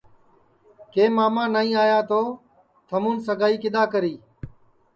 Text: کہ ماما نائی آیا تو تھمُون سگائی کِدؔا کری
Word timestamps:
کہ 0.93 1.03
ماما 1.15 1.43
نائی 1.53 1.71
آیا 1.83 1.99
تو 2.09 2.21
تھمُون 2.87 3.17
سگائی 3.27 3.57
کِدؔا 3.61 3.83
کری 3.91 4.13